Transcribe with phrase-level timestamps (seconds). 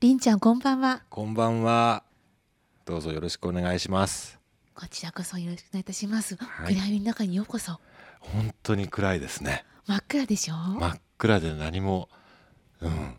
[0.00, 1.02] りんちゃんこんばんは。
[1.08, 2.02] こんばんは。
[2.84, 4.38] どうぞよろしくお願いします。
[4.74, 6.74] こちらこそよろしくお願いいたします、はい。
[6.74, 7.80] 暗闇の中にようこそ。
[8.20, 9.64] 本当に暗いですね。
[9.86, 12.08] 真っ暗でしょ、真っ暗で何も、
[12.80, 13.14] うん、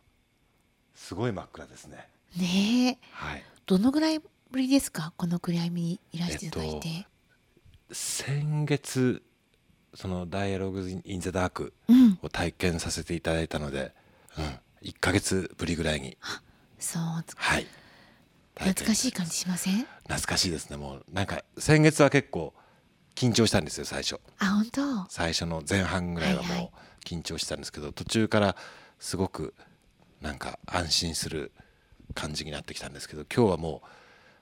[0.93, 2.07] すごい真っ暗ですね。
[2.37, 3.07] ねえ。
[3.11, 3.43] はい。
[3.65, 5.13] どのぐらいぶりですか？
[5.17, 7.05] この暗闇にいらしていただいて、えっ
[7.91, 9.23] 先月
[9.93, 12.19] そのダイアログインザダークうん。
[12.21, 13.93] を体験させていただいたので、
[14.37, 14.45] うん、
[14.87, 16.17] 1ヶ月ぶりぐらいに、
[16.85, 17.01] そう
[17.35, 17.67] はい。
[18.57, 19.85] 懐かしい感じしません？
[20.03, 20.77] 懐かしいですね。
[20.77, 22.53] もうなんか先月は結構
[23.15, 24.19] 緊張したんですよ最初。
[24.39, 25.05] あ本当？
[25.09, 28.55] 最初の前半ぐらいははいはいもう緊張してたんですけど、途中から
[28.99, 29.53] すごく
[30.21, 31.51] なんか安心する
[32.13, 33.87] 感じになってきたんですけど今日はもう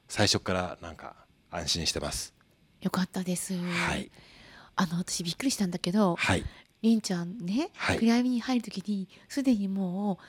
[0.08, 1.16] 最初からなんか
[1.50, 2.34] 安心してます。
[2.82, 4.12] よかったです、はい
[4.76, 6.44] あの私びっくりしたんだけどはい
[6.82, 10.24] りんちゃんね、はい暗闇に入る時にすでにもう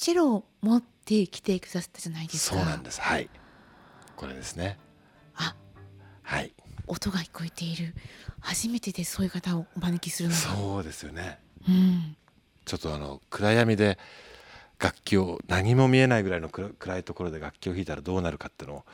[0.00, 2.56] チェロを持ってきてくださったじゃないですか。
[2.56, 3.02] そうなんです。
[3.02, 3.28] はい。
[4.16, 4.78] これですね。
[5.34, 5.54] あ。
[6.22, 6.54] はい。
[6.86, 7.94] 音が聞こえている。
[8.40, 11.38] 初めてでそういう方をお招きするそうですよね。
[11.68, 12.16] うん。
[12.64, 13.98] ちょっとあの暗闇で
[14.78, 18.86] 楽器を何も見えないぐらいの暗暗いところで楽器を弾いたらどうなるかっていうの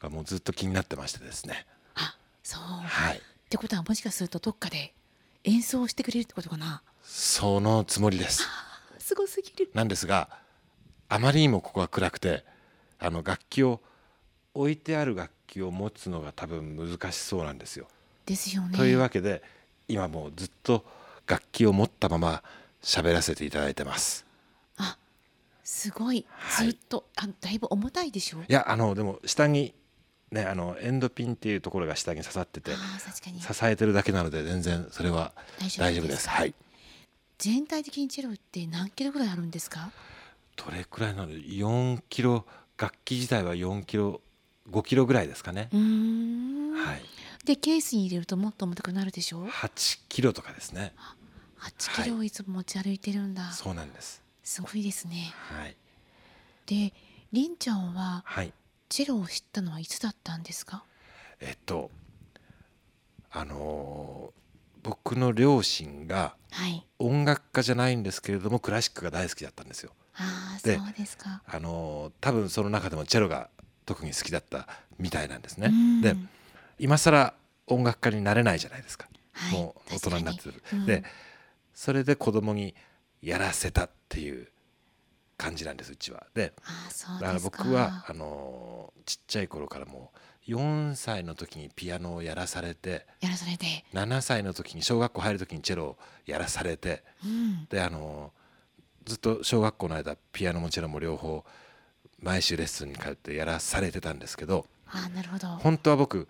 [0.00, 1.66] がもうずっと気になってましてですね。
[1.94, 3.18] あそう、はい。
[3.18, 4.94] ってことはもしかするとどっかで
[5.44, 6.82] 演奏してくれるってことかな。
[7.02, 8.42] そのつもりです。
[8.44, 9.70] あすごすぎる。
[9.74, 10.42] なんですが
[11.08, 12.44] あまりにもここが暗くて
[12.98, 13.80] あの楽器を
[14.54, 17.86] 置いてある楽器を持つのが多分難しそうなんですよ。
[18.26, 19.42] ですよねというわけで
[19.88, 20.84] 今もうずっと
[21.26, 22.42] 楽器を持ったまま
[22.82, 24.24] 喋らせていただいてます。
[24.78, 24.96] あ
[25.62, 29.74] すごい、はいずっとあだいぶ重たいでしょいやあのでも下に
[30.30, 32.78] ねあのエンドピンっていうところが下に刺さってて支
[33.64, 36.28] えてるだけなので全然それは大丈夫です大丈夫です。
[36.28, 36.54] はい。
[37.38, 39.90] 全体的にチェロって何キロぐらいあるんですか？
[40.56, 42.46] どれくらいなの？4キロ
[42.78, 44.20] 楽器自体は4キロ
[44.70, 47.02] 5キロぐらいですかねはい。
[47.44, 50.94] でケースに入れるともっと重たくなるでしょ？8キロとかですね。
[51.60, 54.22] 8キロをいつも持ち歩いてるんだ、そうなんです。
[54.42, 55.76] すごいですねはい。
[56.66, 56.92] で
[57.32, 58.52] りんちゃんははい。
[58.88, 60.84] チェロを知ったのはいつだったんですか？
[61.40, 61.90] えっと、
[63.30, 64.40] あのー
[64.84, 69.92] 僕の両親がはい音楽家じゃないんですけれどもクラシックが大好きだったんですよ。
[70.16, 71.42] ああそでうですか。
[71.46, 73.48] あのー多分その中でもチェロが
[73.86, 75.68] 特に好きだったみたいなんですね。
[75.68, 76.00] うん。
[76.00, 76.16] で
[76.78, 77.34] 今更
[77.66, 79.08] 音楽家になれないじゃないですか。
[79.32, 80.62] はいもう大人になってる。
[80.72, 80.86] うん。
[80.86, 81.04] で
[81.74, 82.74] それで子供に
[83.22, 84.48] やらせたっていう
[85.36, 86.26] 感じなんですうちは。
[86.34, 86.52] で
[87.20, 90.12] だから僕はあのーちっちゃい頃からも
[90.46, 93.84] う4歳の時にピアノをやらされてやらされて。
[93.92, 97.66] 7歳の時に小学校入る時にチェロをやらされてうん。
[97.68, 98.43] であのー
[99.04, 101.44] ずっと小学校の間ピアノもチェロも両方
[102.20, 105.48] 毎週レッスンに通ってやらされてたんですけどああなるほど。
[105.48, 106.28] あ本当は僕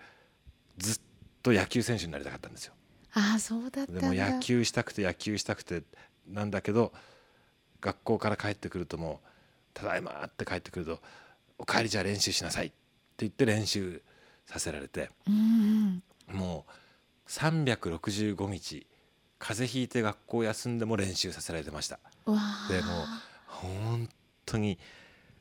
[0.78, 1.00] ずっ
[1.42, 2.74] と野球選手になりたかったんですよ。
[3.12, 4.00] あそうだったんだ。
[4.00, 5.82] でも野球したくて野球したくて
[6.26, 6.92] なんだけど
[7.80, 9.28] 学校から帰ってくるともう
[9.74, 11.00] 「ただいま」って帰ってくると
[11.58, 12.74] 「お帰りじゃあ練習しなさい」って
[13.18, 14.02] 言って練習
[14.46, 16.36] させられてうんうん。
[16.36, 18.86] もう365日
[19.38, 23.06] 風邪ひいて学校休んでも練習させられてましたでもう
[23.46, 24.08] 本
[24.46, 24.78] 当に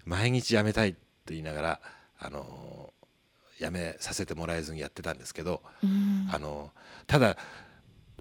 [0.06, 1.82] 毎日やめたいって言いながら
[2.20, 2.94] あの
[3.60, 6.28] やめさせてもらえずにやってたんですけどうん。
[6.32, 6.72] あの
[7.08, 7.38] ただ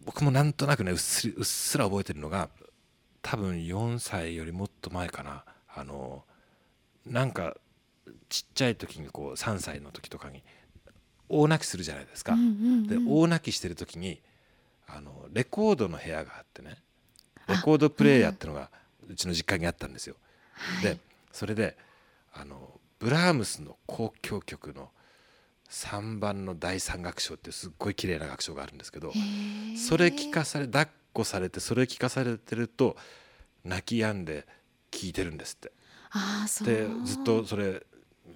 [0.04, 2.48] 僕もなんとなくねうっすりうっすら覚えてるのが
[3.22, 5.44] 多分4歳よりもっと前かな。
[5.74, 6.24] あの
[7.06, 7.56] なんか
[8.28, 10.42] ちっちゃい時にこう3歳の時とかに
[11.28, 12.34] 大泣きするじゃないですか。
[12.88, 14.20] で大泣きしてる時に
[14.86, 16.76] あのレコードの部屋があってね
[17.52, 18.70] レコードプレーヤーってのが
[19.08, 20.16] うちの実家にあったんですよ。
[20.54, 20.84] はい。
[20.84, 20.98] で
[21.32, 21.76] それで
[22.32, 24.90] あのブラームスの交響曲の
[25.70, 29.10] 3番の第三楽章ってすっごい綺麗な楽章があるんですけど
[29.88, 32.96] それ聞かされ抱っこされてそれ聞かされてると
[33.64, 34.46] 泣き止んで
[34.90, 35.72] 聞いてるんですって。
[36.64, 37.82] でずっとそれ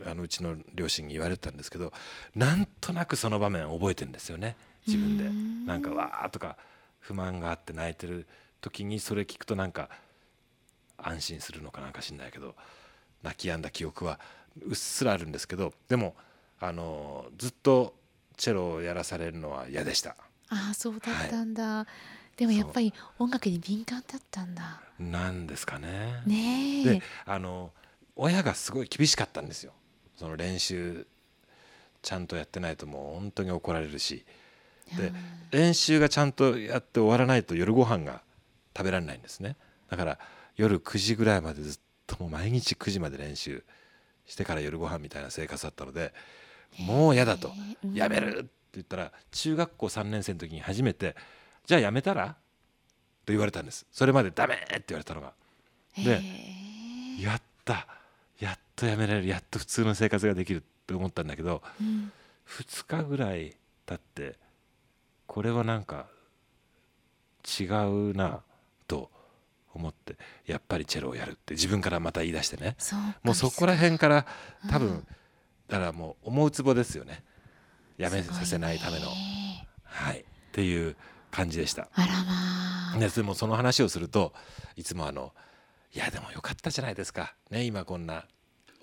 [0.07, 1.93] あのうちの両親に言われてたんですけど
[2.35, 4.57] なんとなくその場面覚えてるんですよね。
[4.87, 5.25] 自分で。
[5.25, 5.67] ん。
[5.67, 6.57] なんかわーとか
[7.01, 8.27] 不満があって泣いてる
[8.67, 9.89] 時にそれ聞くとなんか
[10.99, 12.57] 安心するのかなんか知んないけど
[13.23, 14.19] 泣き止んだ記憶は
[14.67, 16.17] うっすらあるんですけどでも
[16.59, 17.95] あのずっと
[18.37, 20.17] チェロをやらされるのは嫌でした。
[20.49, 21.87] ああそうだったんだ、
[22.37, 24.81] でもやっぱり音楽に敏感だったんだ。
[24.99, 26.23] なんですかね。
[26.27, 26.85] ねえ。
[26.85, 27.73] であの
[28.15, 29.73] 親がすごい厳しかったんですよ。
[30.17, 31.07] その練習
[32.03, 34.25] ちゃんとやってないともう本当に怒られるし。
[34.97, 35.15] でうん
[35.51, 38.23] 練習がちゃんとやって終わらないと夜ご飯が
[38.77, 39.57] 食べられないんですね。
[39.89, 40.19] だから
[40.57, 43.65] 夜9時ぐらいまでずっともう毎日9時まで練習
[44.27, 46.13] してから夜ご飯みたいな生活だったので
[46.79, 47.53] もう嫌だと。
[47.95, 51.17] やめるって言ったら中学校3年生の時に初めて
[51.65, 52.37] 「じゃあやめたら?」
[53.25, 53.87] と言われたんです。
[53.91, 55.33] それまで「ダメ!」って言われたのが。
[55.97, 56.21] で
[57.21, 57.87] やった。
[58.39, 59.29] やっとやめられる。
[59.29, 62.13] やっと普通の生活ができるって思ったんだけどうん。
[62.47, 63.57] 2日ぐらい
[63.87, 64.39] 経って
[65.27, 66.07] これはなんか
[67.59, 68.29] 違うな。
[68.29, 68.43] と
[69.77, 72.75] 思ってやっぱりチェロをやるって自分からまた言い出してね。
[72.79, 74.27] そうもうそこら辺から
[74.69, 75.07] 多分、うん
[75.69, 77.25] だからもう思うつぼですよね。
[77.99, 79.09] やめさせないための、
[79.83, 80.21] はい。
[80.21, 80.97] っていう
[81.31, 81.89] 感じでした。
[81.93, 82.99] あらまあ。
[82.99, 84.33] ででもその話をすると
[84.77, 85.33] いつもあの
[85.93, 87.35] 「いやでもよかったじゃないですか。
[87.51, 88.27] ね今こんな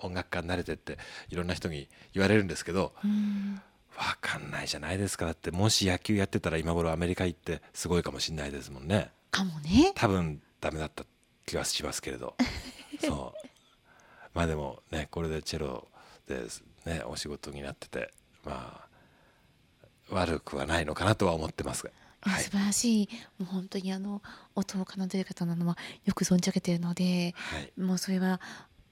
[0.00, 0.98] 音楽家になれて」って
[1.30, 3.62] いろんな人に言われるんですけどうん。
[3.96, 5.24] わかんないじゃないですか。
[5.24, 9.10] だってもし野球やってたら今頃アメリカ行ってすごいかもしれないですもんね。
[9.30, 9.92] かもね。
[9.94, 11.04] 多分ダメだった
[11.44, 12.36] 気はしますけれど。
[12.98, 13.48] そう。
[14.32, 15.86] まあでもねこれでチェロ
[16.26, 16.46] で
[16.86, 18.14] ねお仕事になってて
[18.44, 18.88] まあ
[20.08, 21.90] 悪くはないのかなとは思ってますが。
[22.22, 22.42] はい。
[22.42, 23.08] 素晴らしい。
[23.38, 24.22] もう本当にあの
[24.54, 25.76] 音を奏でる方なのは
[26.06, 27.72] よく存じ上げているのではい。
[27.78, 28.40] もうそれは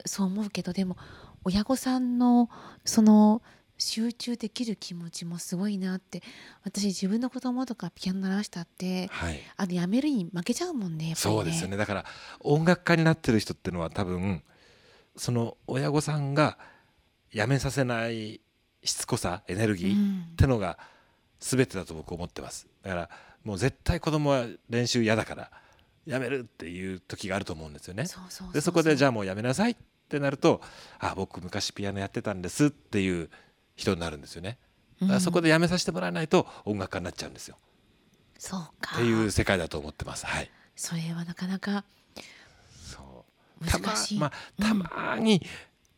[0.05, 0.99] そう思うけどでも
[1.43, 2.51] 親御さんの
[2.85, 3.41] その
[3.83, 6.23] 集中できる気持ちもすごいなって
[6.65, 9.41] 私自分の子供とかピアノ習わしたってはい。
[9.57, 11.15] あのやめるに負けちゃうもんねね。
[11.17, 11.77] そうですよね。
[11.77, 12.05] だから
[12.41, 14.43] 音楽家になってる人ってのは多分
[15.17, 16.59] その親御さんが
[17.33, 18.41] やめさせない
[18.85, 20.27] しつこさエネルギーうん。
[20.33, 20.79] ってのが
[21.41, 22.69] 全てだと僕思ってます。
[22.83, 23.11] だから
[23.45, 25.51] もう絶対子供は練習嫌だから
[26.07, 28.05] やめるっていう時があると思うんですよね。
[28.53, 29.77] でそこでじゃゃあもうやめなさいっ
[30.09, 30.61] てなると
[30.99, 33.31] あ僕昔ピアノやってたんですっていう
[33.77, 34.59] 人になるんですよね。
[35.01, 37.57] だからそこでやめさせてもらわないと音楽家になっちゃうんですよ。
[38.39, 38.97] そうか。
[38.97, 40.27] っていう世界だと思ってます。
[40.27, 40.51] はい。
[40.77, 41.85] それはなかなか
[42.85, 43.25] そ
[43.61, 43.67] う。
[43.67, 44.19] たま難しい。
[44.19, 45.43] まあたまに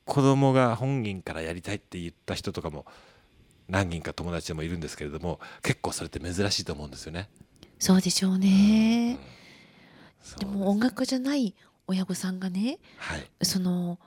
[0.05, 2.87] 子供が本人からやりたいって言った人とかも
[3.69, 7.31] 何人か友達でもいるんですけれども結構それって珍しいと思うんですよね。
[7.79, 9.19] そうでしょうね、
[10.23, 10.38] そう。
[10.41, 11.55] でも音楽家じゃない
[11.87, 13.31] 親御さんがねはい。
[13.43, 13.99] その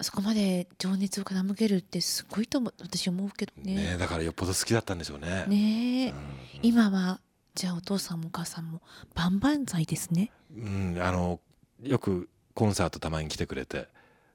[0.00, 3.74] そこまで情熱を傾けるってすごいと思私思うけどね。
[3.74, 5.44] ねえだからよっぽど好きだったんでしょうね。
[5.48, 6.10] ねえ。
[6.10, 6.16] うん。
[6.62, 7.20] 今は
[7.54, 8.82] じゃあお父さんもお母さんも
[9.14, 10.30] 万々歳ですね。
[10.54, 11.40] うん、あの
[11.82, 13.88] よくコンサートたまに来てくれて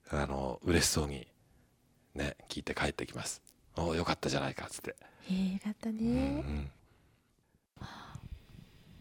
[0.09, 1.27] あの嬉しそうに
[2.15, 3.41] ね聞いて帰ってきます。
[3.77, 4.95] およかったじゃないかっつって。
[5.29, 5.99] へえよかったうね、
[6.39, 6.71] ん。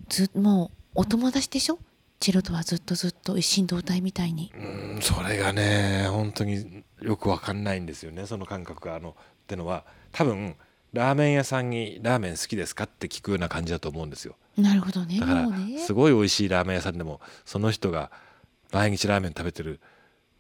[0.09, 1.79] ずもうお友達でしょ？
[2.20, 4.52] チェロとはずっとずっと一心同体みたいに。
[4.55, 9.14] うん、うんそれがね本当によくわかんないんですよねその感覚があのっ
[9.46, 9.84] てのは。
[10.12, 10.56] 多分
[10.93, 14.37] ラーメン屋さんに「ラーメン好きですか?」って聞くような感じだと思うんですよ。
[14.56, 18.11] なるほどねだからすごい美味しいラーメン屋さんでもその人が
[18.73, 19.81] 毎日ラーメン食べてる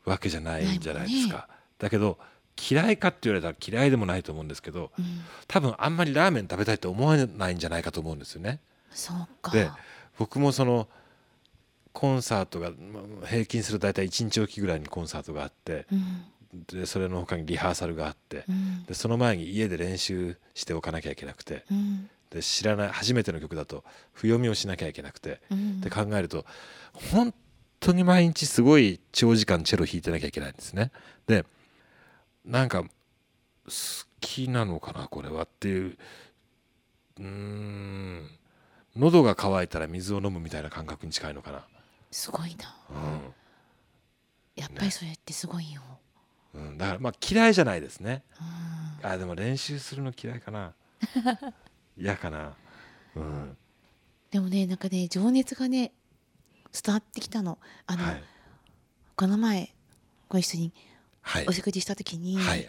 [0.04, 1.48] わけじゃないんじゃないですか、
[1.78, 2.18] だけど
[2.70, 8.60] 嫌いかって言われたら嫌いでもないと思うんですけどうん、多分あんまりラーメン食べたいと思わないんじゃないかと思うんですよね。
[8.90, 9.52] そうか。
[9.52, 9.70] で
[10.18, 10.88] 僕もその
[12.00, 16.24] コンサートがまあ平均すると大体1日おきぐらいにコンサートがあってうん
[16.66, 26.46] でそれの他にリハーサルがあってうんでその前に家で練習しておかなきゃいけなくてうんで知らない初めての曲だと譜読みをしなきゃいけなくてうんって考えると
[27.12, 27.34] 本
[27.80, 30.90] 当に毎日すごい長時間チェロ弾いてなきゃいけないんですね。
[31.26, 31.44] で
[32.46, 32.88] なんか好
[34.20, 35.96] きなのかなこれはっていう
[37.18, 38.30] うーん
[38.96, 41.64] 喉が渇いたら水を飲むみたいな感覚に近いのかな。
[42.10, 43.34] すごいなうん
[44.56, 45.80] やっぱりそれってすごいよ、
[46.54, 48.24] うん、だからまあ嫌いじゃないですね。
[48.40, 50.74] うんあでも練習するの嫌いかな。
[51.96, 52.54] 嫌かな。
[53.14, 53.56] うん。
[54.30, 55.92] でもねなんかね情熱がね
[56.70, 58.24] 伝わってきたのあの、はい。
[59.16, 59.74] この前
[60.28, 60.72] ご一緒に
[61.22, 61.52] はいお。
[61.52, 62.68] 食事した時に、はい。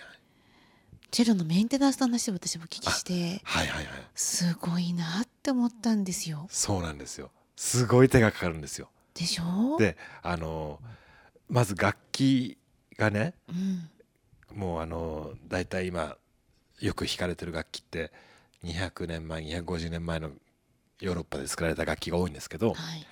[1.11, 4.07] チェロのメンテナンスの話を私もお聞きしてはいはいはい。
[4.15, 7.31] すごいなって思ったんですよそうなんですよ。
[7.57, 8.89] すごい手がかかるんですよ。
[9.13, 9.77] でしょ？
[9.77, 10.79] で、あの
[11.49, 12.57] まず楽器
[12.97, 13.89] がね、うん。
[14.57, 16.17] もうあのだいたい今
[16.79, 18.11] よく弾かれてる楽器って
[18.63, 20.31] 200年前、250年前の
[20.99, 23.05] ヨーロッパで作られた楽器が多いんですけど、はい。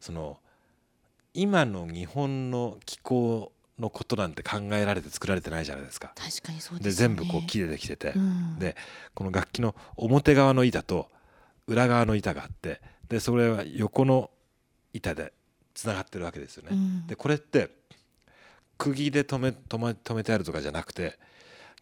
[0.00, 0.38] その
[1.34, 6.12] 今の日本の気候のことなんて考えられて作られてないじゃないですか。
[6.14, 7.16] 確かにそうでですよね。
[7.16, 8.58] 全部こう木でできてて、うん。
[8.58, 8.76] で
[9.14, 11.08] この楽器の表側の板と
[11.66, 14.30] 裏側の板があってでそれは横の
[14.92, 15.32] 板で
[15.74, 16.70] つながってるわけですよね。
[16.72, 17.06] うん。
[17.06, 17.70] でこれって
[18.78, 21.18] 釘で留め留めてあるとかじゃなくて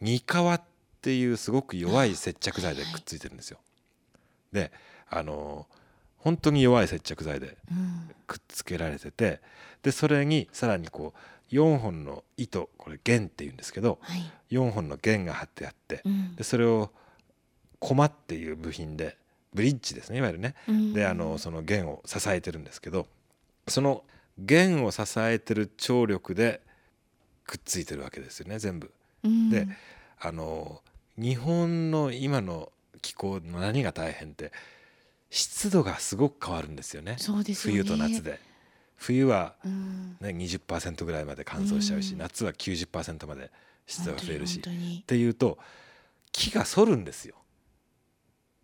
[0.00, 0.22] 二皮
[0.54, 0.61] っ
[1.00, 3.58] ていうすごく弱い接着剤でくっついてるんですよ。
[4.52, 4.72] で
[5.11, 5.66] あの
[6.18, 8.11] 本当に弱い接着剤でうん。
[8.26, 9.40] くっつけられてて
[9.82, 11.12] でそれにさらにこ
[11.50, 14.30] う4本の糸これ弦っていうんですけどはい。
[14.50, 16.37] 4本の弦が張ってあってうん。
[16.37, 16.90] でそれを
[17.78, 19.16] コマっていう部品で
[19.52, 20.54] ブリッジですねいわゆるね。
[20.68, 20.92] うん。
[20.94, 23.06] であのその弦を支えてるんですけど
[23.69, 24.04] その
[24.38, 26.61] 弦を支えてる張力で
[27.47, 28.92] くっついてるわけですよね全部。
[29.25, 29.50] うん。
[29.50, 29.69] で
[30.21, 30.83] あの
[31.19, 34.52] 日本の今の気候の何が大変って
[35.31, 37.12] 湿度がすごく変わるんですよね。
[37.12, 37.54] ね。
[37.54, 38.40] 冬と夏で。
[38.97, 40.16] 冬は、うん。
[40.21, 42.19] ね、20%ぐらいまで乾燥しちゃうし、うん。
[42.19, 43.50] 夏は90%まで
[43.87, 44.61] 湿度が増えるし。
[44.61, 45.59] っていうと
[46.31, 47.35] 木が反るんですよ。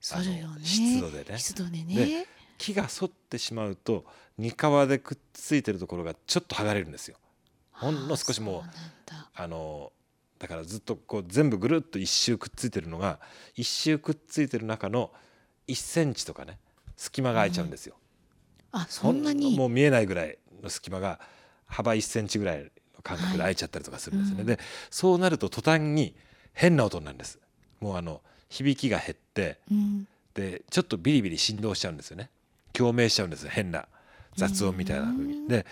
[0.00, 0.64] そうるよね。
[0.64, 1.38] 湿度でね。
[1.38, 2.26] 湿度ででね
[2.59, 4.05] 木が反ってしまうと
[4.37, 4.55] 煮皮
[4.88, 7.17] でくっついてるところがちょっと剥がれるんですよ。
[7.73, 8.71] ほんの少しもう
[9.35, 9.93] あの
[10.38, 13.21] だからずっとこう全部ぐるっと一周くっついてるのが
[13.55, 15.11] 一周くっついてる中の
[15.69, 16.59] 1センチとかね
[16.97, 17.95] 隙間が空いちゃうんですよ。
[18.73, 19.57] あそんなに？
[19.57, 21.21] もう見えないぐらいの隙間が
[21.67, 22.71] 幅1センチぐらいの
[23.03, 24.45] 間隔で空いちゃったりとかするんですよね。
[24.45, 26.15] はいでそうなると途端に
[26.53, 27.38] 変な音になるんです。
[27.81, 32.31] もうあの響きが減ってうんでちょっとビリビリ振動しちゃうんですよね
[32.78, 33.50] 共鳴しちゃうんですよ。
[33.50, 33.87] 変な
[34.37, 35.32] 雑音みたいな風に。
[35.32, 35.49] うん。
[35.49, 35.66] で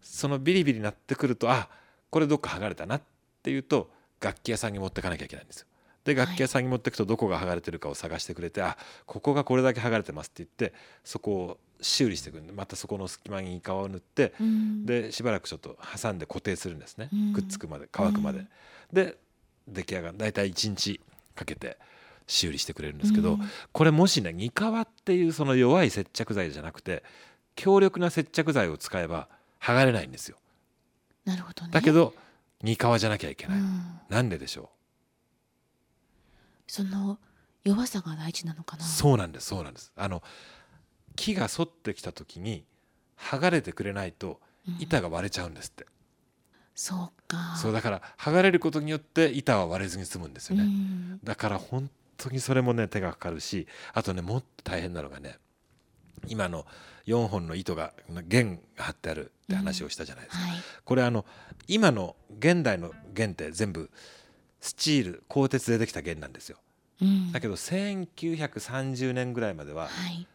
[0.00, 1.68] そのビリビリなってくるとあ
[2.10, 3.02] これどっか剥がれたなっ
[3.42, 5.66] ていうと楽器屋さんに持ってかなきゃいけないんですよ。
[6.04, 14.86] で楽器屋さんに持ってくとどこが剥がれてるかを探してくれて、あここがこれだけ剥がれてますって言ってそこを修理していくんでまたそこの隙間に皮を塗ってうん。
[14.86, 17.32] でしばらくちょっと挟んで固定するんですね、うん。
[17.32, 18.48] くっつくまで乾くまで、うん
[18.92, 19.16] で
[19.66, 20.18] 出来上がる。
[20.18, 21.00] 大体1日
[21.34, 21.78] かけて
[22.26, 23.40] 修理してくれるんですけど、うん。
[23.72, 27.02] これもしね煮皮っていうその弱い接着剤じゃなくて
[27.54, 29.28] 強力な接着剤を使えば
[29.60, 30.36] 剥がれないんですよ。
[31.24, 31.70] なるほどね。
[31.72, 32.14] だけど
[32.62, 34.00] 煮皮じゃなきゃいけない、うん。
[34.08, 34.70] なんででしょ
[36.66, 37.18] その
[37.62, 38.86] 弱さが大事なのかうな？
[38.86, 39.92] そうなんですそうなんです。
[39.96, 40.22] あの
[41.16, 42.64] 木が反ってきた時に
[43.18, 44.76] 剥がれてくれないとうん。
[44.80, 45.84] 板が割れちゃうんですって、
[46.74, 47.54] そうか。
[47.56, 51.20] そうだから剥がれることによって板は割れずに済むんですよね、うん。
[51.22, 55.38] だから本当にそれもね手がかかるしあとねもっと大変なのがね
[56.26, 56.66] 今の
[57.06, 57.92] 4本の糸が
[58.26, 60.58] 弦が張ってあるって話をしたじゃないですか、はい。
[60.84, 61.24] これあの
[61.68, 63.90] 今の現代の弦って全部
[64.60, 66.58] スチール鋼鉄でできた弦なんですよ。
[67.02, 67.32] うん。
[67.32, 70.26] だけど1930年ぐらいまでははい。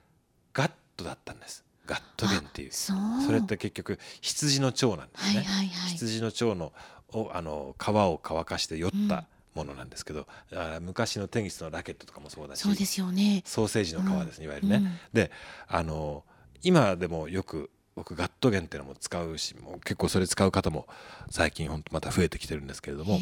[0.54, 1.66] ガットだったんです。
[1.88, 2.70] ガット弦っていう。
[2.70, 5.92] あそれって結局羊の腸なんですはいね、はいはい。
[5.94, 6.72] 羊の腸の
[7.12, 9.26] をあの皮を乾かして酔った
[9.56, 13.42] ものなんですけど、あ昔のテニスのラケットとかもそうだしそうですよね。
[13.46, 14.76] ソーセージの皮ですね、いわゆるね。
[14.78, 15.32] うんで
[15.68, 16.24] あの
[16.62, 20.88] 今でもよく僕ガット弦っていうのも使うしもう結構それ使う方も
[21.30, 23.20] 最近本当また増えてきてるんですけれどもへえ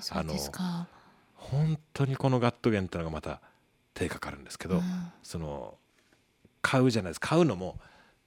[0.00, 0.86] そうですか。
[1.34, 3.40] 本当にこのガット弦っていうのがまた
[3.94, 4.82] 手かかるんですけど、うん。
[5.22, 5.74] その
[6.62, 7.78] 買うじゃないです買うのも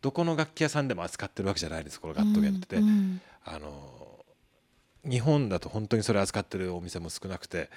[0.02, 2.78] どこの楽器屋さんでも扱ってるわけじゃないですこのガット弦って。
[2.78, 3.22] うんうん。
[3.46, 4.00] あの
[5.03, 7.70] 日本だと本当にそれ扱ってるお店も少なくて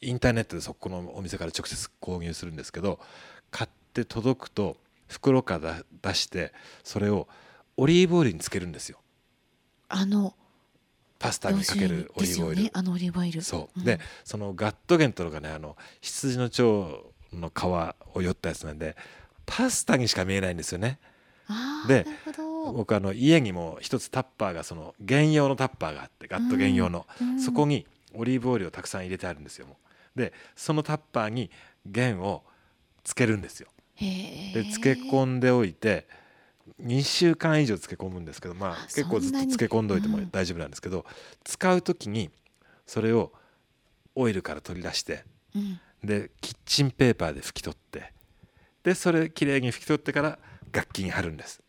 [0.00, 2.98] インターネットでそこのお店から直接購入するんですけど
[3.50, 4.76] 買って届くと
[5.08, 6.52] 袋から出して
[6.84, 7.28] それを
[7.76, 8.98] オリーブオイルにつけるんですよ。
[9.88, 10.34] あの
[11.18, 13.40] パスタにかけるオリーブオイル、ねあのオリーブオイル。
[13.42, 13.84] そう、ん。
[13.84, 16.62] でそのガットゲンとのがねあの羊の腸
[17.32, 18.96] の皮をよったやつなんで
[19.46, 20.98] パスタにしか見えないんですよね。
[21.86, 27.40] でなるほど僕あの家にも一つタッパーがその原用のタッパーがあってガット原用の、うん。
[27.40, 29.66] そこにオリーブオイルをたくさん入れてあるんですよ
[30.14, 31.50] でそのタッパーに
[31.84, 32.42] 弦を
[33.04, 33.68] つけるんですよ。
[33.98, 36.06] で漬け込んでおいて
[36.82, 40.30] 2週間以上漬け込むんですけどまああ結構ずっと漬け込んどいてもうん。
[40.30, 41.06] 大丈夫なんですけど、
[41.44, 42.30] 使う時に
[42.86, 43.32] それを
[44.14, 45.80] オイルから取り出してうん。
[46.02, 48.12] でキッチンペーパーで拭き取って
[48.82, 50.38] でそれきれいに拭き取ってから
[50.72, 51.62] 楽器に貼るんです。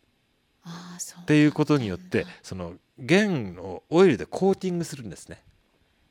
[1.21, 5.41] っていうことによってその弦をオイルでコーティングするんですね。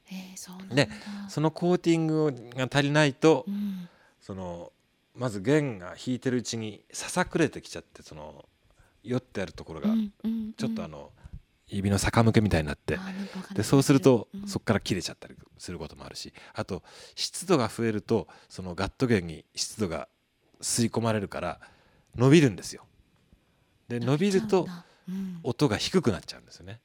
[0.04, 0.75] へえそうなんだ。
[0.76, 0.88] で
[1.28, 3.88] そのコーティングが足りないとうん。
[4.20, 4.72] その
[5.14, 8.44] まず弦が引いてるうちにささくれてきちゃってその
[9.02, 9.88] 酔ってあるところが
[10.56, 11.10] ちょっとあの
[11.68, 12.98] 指の逆向けみたいになって
[13.54, 14.48] でそうするとうん。
[14.48, 16.82] そこから切れちゃったりすることもあるしあと
[17.14, 20.08] 湿度が増えるとそのガット弦に湿度が
[20.60, 21.60] 吸い込まれるから
[22.16, 22.84] 伸びるんですよ。
[23.88, 24.66] で伸びると
[25.43, 26.81] 音が低くなっちゃうんですよね。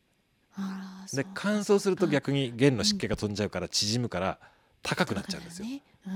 [1.14, 4.38] で乾燥すると逆に弦の湿気が飛んじゃうから縮むから
[4.84, 5.68] 高くなっちゃうんですよ、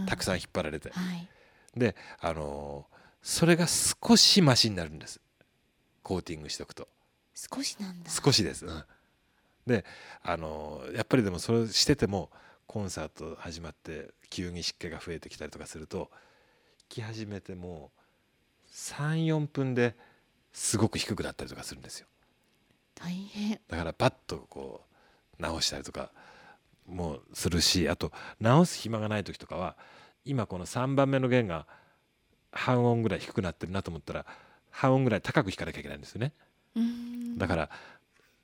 [0.07, 0.89] たくさんん引っ張られて。
[0.91, 1.27] はい。
[1.75, 2.95] であのー
[3.27, 5.19] それが少しマシになるんです。
[6.03, 6.87] コーティングしておくと。
[7.33, 8.11] 少しなんだ。
[8.11, 8.67] 少しです。
[8.67, 8.83] うん。
[9.65, 9.83] で
[10.21, 12.29] あのーやっぱりでもそれしてても
[12.67, 16.11] コンサート始まって急に湿気が増えてきたりとかすると弾
[16.89, 17.89] き始めても
[18.71, 19.95] 34分で
[20.55, 22.07] すごく低くなったりとかするんですよ。
[22.95, 24.81] 大変だからパッとこ
[25.37, 26.11] う直したりとか
[26.87, 29.75] もするしあと直す暇がない時とかは
[30.23, 31.67] 今この3番目の弦が
[32.53, 34.25] 半音ぐらい低くなってるなと思ったら
[34.71, 36.31] 半音ぐらい高く弾かなきゃいけないんですよね。
[36.75, 37.69] うんだから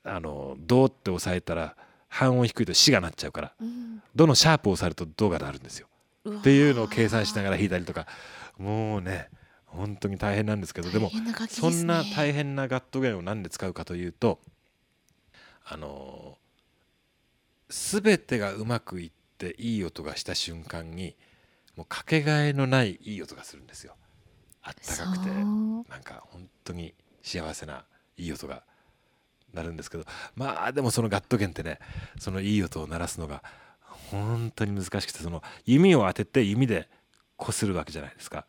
[0.04, 1.76] あの「ド」って押さえたら
[2.08, 5.88] 半音低いと「シ」がなっちゃうからうん「ド」のシャープを押さえると「ド」がなるんですよ。
[6.28, 8.06] っていうのを計算しながら弾いたりとか
[8.58, 9.28] もうね
[9.72, 11.10] 本当に大変なんですけどでも
[11.48, 14.38] そねんな大変なガット弦を何で使うかというと
[15.64, 16.36] あの
[17.68, 21.16] 全てがうまくいっていい音がした瞬間に
[21.74, 23.94] もうかけがえのないいい音がするんですよ。
[24.62, 27.84] あったかくてなんか本当に幸せな
[28.16, 28.62] いい音が
[29.52, 30.04] 鳴るんですけど
[30.36, 31.78] まあでもそのガット弦ってね
[32.18, 33.42] そのいい音を鳴らすのが
[34.10, 36.88] 本当に難しくてその弓を当てて弓で
[37.36, 38.46] こするわけじゃないですか。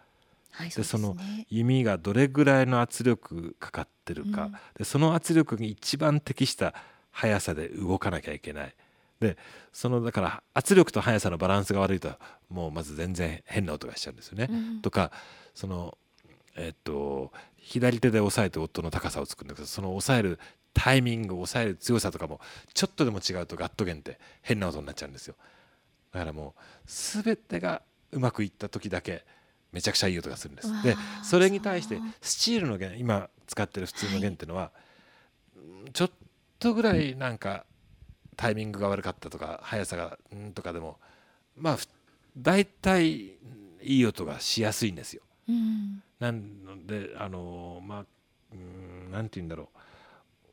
[0.53, 1.17] はいでその
[1.49, 4.51] 弓がどれぐらいの圧力かかってるか、うん。
[4.77, 6.75] でその圧力に一番適した
[7.11, 8.73] 速さで動かなきゃいけない。
[9.19, 9.37] で
[9.71, 12.11] そのだから圧力と速さのバランスが悪いと
[12.49, 14.47] もうまず全然変な音がしちゃうんですよね。
[14.49, 15.11] うんとか
[15.55, 15.97] その
[16.55, 20.39] えっと左手で押さえて音の高さを作るんだけどその押さえる
[20.75, 22.39] タイミング押さえる強さとかも
[22.73, 25.35] ちょっとでも違うとガット弦って変な音になっちゃうんですよ。
[26.11, 27.81] だからもう全てが
[28.11, 29.25] うまくいった時だけ
[29.73, 30.83] めちゃくちゃいい音がするんです。
[30.83, 34.71] でそれに対してスチールの弦今使ってる普通の弦っていうのは、
[35.91, 36.11] ちょっ
[36.59, 37.65] とぐらいなんか
[38.37, 40.97] タイミングが悪かったとか速さがんとかでも
[41.57, 41.87] まあふ
[42.37, 43.33] 大体
[43.81, 45.23] いい音がしやすいんですよ。
[45.49, 46.01] うん。
[46.19, 48.05] なんのであのまあ
[48.53, 49.77] うんなんて言うんだろう。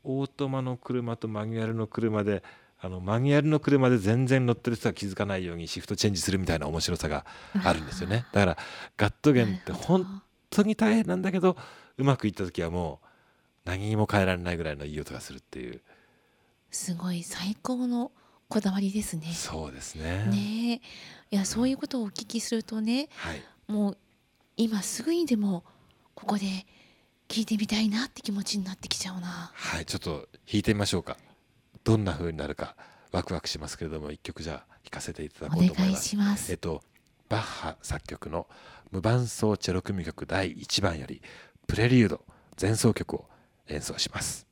[0.03, 2.43] オートマの車とマニュアルの車で
[2.83, 7.25] あのマニュアルの車で全然乗ってる人は気づかないようにシフトチェンジするみたいな面白さが
[7.63, 8.25] あるんですよね。
[8.33, 8.57] だから
[8.97, 11.55] ガット弦って本当に大変なんだけど
[11.97, 13.07] うまくいった時はもう
[13.65, 15.81] 何にも変えられないぐらいのいい音がするっていう。
[16.71, 18.11] すごい最高の
[18.47, 19.31] こだわりですね。
[19.31, 20.25] そうですね。
[20.25, 20.81] ね。
[21.31, 23.43] えいやそういうことをお聞きするとねはい。
[23.67, 23.97] もう
[24.57, 25.63] 今すぐにでも
[26.15, 26.45] ここで
[27.27, 29.51] 聞いてみたいなって気持ちになってきちゃうな。
[29.53, 31.17] はいちょっと弾いてみましょうか
[31.83, 32.75] どんな風になるか
[33.11, 36.57] ワクワクしますけれども一曲じゃあ弾かせていただおこうと思い願いますしますえっ。
[36.57, 36.81] と、
[37.29, 38.47] バッハ作曲の
[38.91, 41.21] 無伴奏チェロ組曲第1番より
[41.67, 42.25] プレリュード
[42.59, 43.25] 前奏曲を
[43.67, 44.47] 演奏します。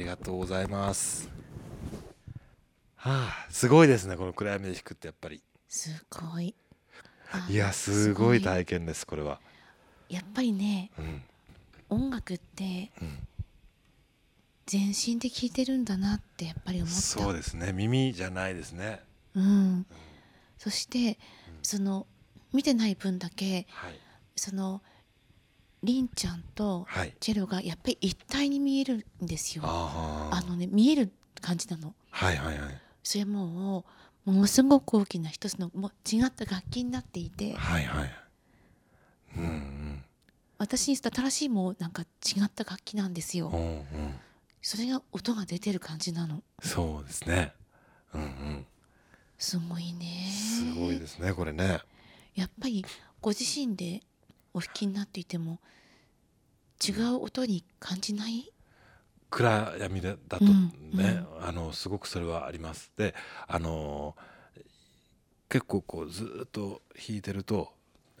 [0.00, 1.28] りがとうございます。
[2.96, 5.42] はあすごいですねこの暗闇で弾くってやっぱり。
[5.68, 6.54] すごい。
[7.32, 9.40] あいやすごいす体験ですこれは。
[10.08, 11.22] やっぱりねうん
[11.90, 13.18] 音楽ってうん
[14.66, 17.00] 全身で聴いてるんだなってやっぱり思った。
[17.00, 19.00] そうですね耳じゃないですね。
[19.34, 19.86] うん、
[20.58, 21.18] そして
[21.62, 22.06] その
[22.52, 24.00] 見てない分だけはい。
[24.34, 24.80] その
[25.82, 29.62] りんちゃんとはいチェロがやっぱり一体に見えるんですよ。
[29.64, 31.94] あああのね見える感じなの。
[32.10, 33.84] はいはいはいそれも
[34.26, 38.10] うものすごく大きな一つのもう違った楽器になっていてはいはい
[39.38, 40.04] うん
[40.58, 43.48] 私にとって新しいもうなんか違った楽器なんですよ。
[43.48, 44.14] うんうんうん
[44.62, 46.42] それが音が出てる感じなの。
[46.62, 47.54] そうですね
[48.12, 48.66] うんうん
[49.38, 50.28] すごいね。
[50.30, 51.80] すごいですねこれね
[52.34, 52.84] やっぱり
[53.22, 54.02] ご自身で
[54.54, 55.60] お弾きになっていても
[56.86, 58.52] 違う音に感じない？
[59.30, 62.90] 暗闇だだとうんね、あのすごくそれはあります。
[62.96, 63.14] で
[63.46, 64.16] あの
[65.48, 67.72] 結構こうずーっと弾いてると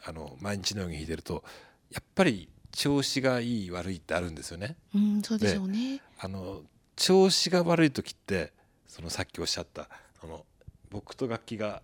[0.04, 1.42] あの毎日のように弾いてると
[1.90, 4.76] やっぱり調子がいい悪いってあるんですよね。
[4.94, 6.00] うんそうでしょうね。
[6.18, 6.62] あの
[6.94, 8.52] 調子が悪い時って
[8.86, 9.88] そのさっきおっしゃった
[10.20, 10.44] その
[10.90, 11.82] 僕と楽器が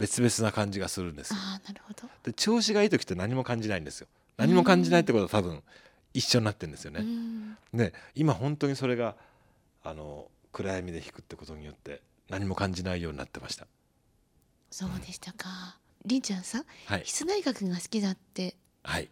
[0.00, 1.36] 別々な感じがするんですよ。
[1.38, 2.08] ああなるほど。
[2.24, 4.08] で調子がいい時って何も感じないんですよ。
[4.38, 5.62] 何も感じないってことは多分
[6.14, 7.56] 一緒になってるんですよね、うん。
[7.74, 9.14] で今本当にそれが
[9.84, 13.66] あの暗闇で弾くってことによって何も感じないようになってました。
[14.70, 15.78] そうでしたか。
[16.06, 17.02] りんちゃんさはい。
[17.04, 19.10] 室内楽が好きだってはい。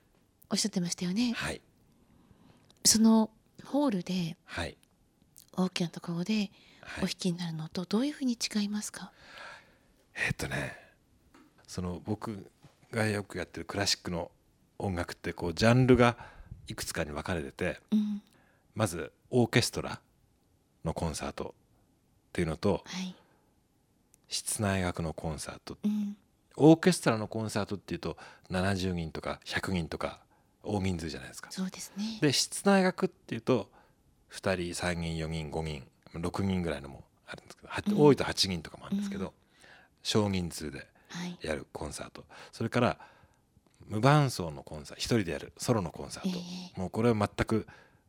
[0.51, 1.35] おっしゃってましたよね。
[1.37, 1.61] はい。
[2.85, 3.31] その
[3.64, 4.79] ホールではい。
[5.53, 6.51] 大きなところで
[6.83, 7.01] おはい。
[7.03, 9.12] 弾きになるのとどういうふうに違いますか？
[10.26, 10.76] えーっとね
[11.66, 12.50] その僕
[12.92, 14.31] がよくやってるクラシックの
[14.78, 16.16] 音楽ってこうジャンルが
[16.66, 18.22] いくつかに分かれててうん。
[18.74, 20.00] まずオーケストラ
[20.85, 21.54] のコンサート
[22.28, 23.14] っていうのとはい。
[24.28, 25.78] 室内楽のコンサート。
[25.83, 26.16] うん。
[26.57, 28.16] オーケストラのコンサートっていうと
[28.50, 30.20] 70人とか100人とか
[30.62, 31.50] 大人数じゃないですか。
[31.50, 32.18] そうですね。
[32.20, 33.70] で室内楽っていうと
[34.33, 34.37] 2
[34.72, 38.07] 人3人4人5人6人ぐらいのもあるんですけど、はうん。
[38.07, 39.33] 多いと8人とかもあるんですけど、うん
[40.08, 41.38] 少人数ではい。
[41.42, 42.24] やるコンサート。
[42.50, 42.98] それから
[43.86, 46.38] 無伴奏のコンサート1人でやるソロのコンサート、
[46.76, 47.66] えもうこれは全く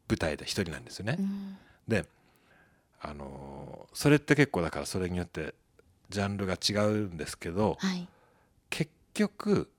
[0.09, 1.17] 舞台で1人なんですよね。
[1.19, 1.57] うん。
[1.87, 2.05] で
[3.01, 5.55] あのーそれって結構だからそれによって
[6.09, 8.07] ジャンルが違うんですけどはい。
[8.69, 9.69] 結局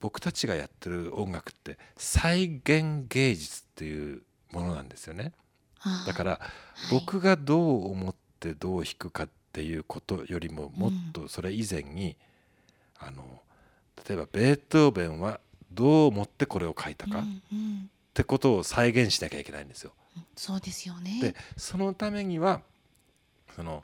[0.00, 5.32] 僕たちがやってる音楽って再現芸術っていうものなんですよね。
[6.06, 6.40] だからはい。
[6.90, 12.14] 僕がどう思ってどう弾くかっていうことよりももっとそれ以前に、
[12.98, 13.24] あの
[14.06, 15.40] 例えばベートーベンは
[15.72, 19.92] どう思ってこれを書いたかっうんうんてことを再現しなきゃいけないんですよ。
[20.36, 21.20] そうですよね。
[21.22, 22.60] でそのためには
[23.54, 23.82] その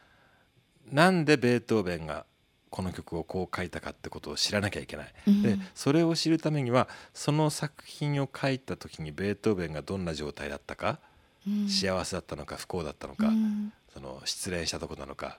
[0.91, 2.27] なんでベートーベンが
[2.69, 5.15] この曲をこう書いたかってことを知らなきゃいけない。
[5.27, 10.99] うんでそれを知るためにはその作品を書いた時にベートーベンがどんな状態だったか、
[11.47, 15.39] うん幸せだったのか不幸だったのか、うんその失恋したとこなのか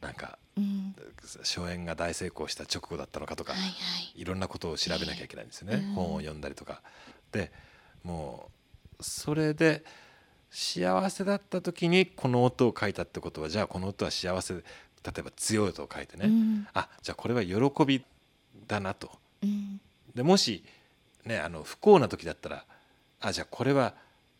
[0.00, 0.94] なんかうん
[1.42, 3.72] 初演が大成功した直後だったのかとか、はいはい。
[4.20, 6.82] いろんなことを調べなきゃいけないんですよね、うん本を読んだりとか。
[7.32, 7.52] で
[8.02, 8.50] も
[8.98, 9.84] うそれで
[10.50, 14.62] 幸せだった時にこの音を書いたってことはじゃあこの音は幸せ例
[15.18, 18.02] えば強い音を書いてね、うんあじゃあこれは喜び
[18.66, 19.10] だなと。
[19.42, 19.80] うん
[20.14, 20.64] でもし、
[21.24, 22.64] ね、あの不幸な時だったら
[23.20, 23.94] あじゃあこれは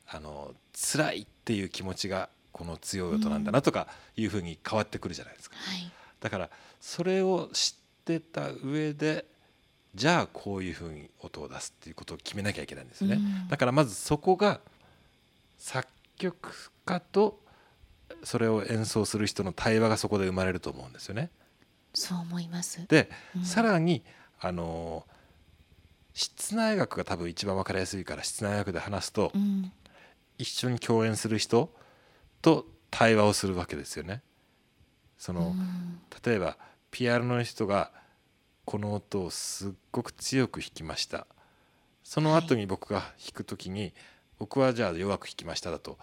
[0.09, 5.57] あの辛いっていう気持ちがこの強い音なんだなとかいうふうに変わってくるじゃないですか。
[5.57, 5.92] はい。
[6.21, 9.25] だからそれを知ってた上で
[9.94, 13.16] じゃあこういうふうに音を出すっていうことを決めなきゃいけないんですよね。
[13.16, 14.61] うんだからまずそこが
[15.57, 17.40] 作曲家と
[18.25, 21.31] それを演奏する人の対話がそこで生まれると思うんですよね。
[21.94, 22.85] そう思います。
[22.88, 24.03] で、うんさらに
[24.40, 25.07] あの
[26.14, 29.73] 室内楽が多分一番分かりやすいから室内楽で話すと、うん
[30.40, 31.68] 一緒に共演する人
[32.42, 34.22] と対話をするわけですよね。
[35.16, 36.01] その、うん。
[36.24, 36.57] 例えば
[36.90, 37.90] ピアノの人が
[38.64, 41.27] この音をすっごく強く弾きました。
[42.05, 43.92] その後に僕が弾く時に、
[44.38, 45.98] 僕はじゃあ弱く弾きましただと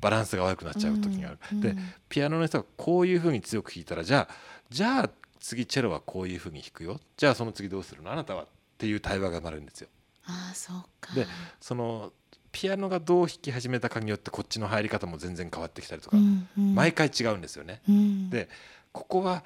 [0.00, 1.92] バランスが悪くなっちゃう時がある、でうんうん。
[2.08, 4.34] ピアノの人がこういうふうに強く弾いたらじゃあ
[4.70, 7.00] じゃあ次チェロはこういうふうに弾くよ。
[7.16, 8.12] じゃあその次どうするの？
[8.12, 8.44] あなたは。
[8.44, 8.46] っ
[8.78, 9.88] ていう対話が生まれるんですよ。
[10.24, 11.14] ああそうか。
[11.14, 11.26] で
[11.60, 12.12] その
[12.52, 17.80] ピアノがどう弾き始めたかによってこっちの入り方も全然変わってきたりとか、うんうん毎回違うんですよね。
[17.88, 18.48] うんで
[18.92, 19.44] ここは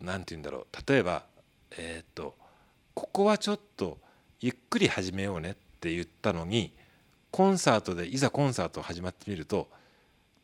[0.00, 1.24] 何て言うんだろう例えば
[1.72, 2.36] えーっと
[2.94, 3.98] ここはちょっと
[4.40, 6.72] ゆっくり始めようねって言ったのに
[7.30, 9.68] コンサートでいざコンサート始まってみると